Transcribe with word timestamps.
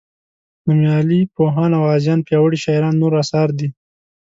نومیالي 0.65 1.21
پوهان 1.35 1.71
او 1.77 1.83
غازیان 1.89 2.19
پیاوړي 2.27 2.57
شاعران 2.63 2.95
نور 3.01 3.13
اثار 3.23 3.49
دي. 3.59 3.67